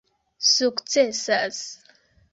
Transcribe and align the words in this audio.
sukcesas 0.53 1.59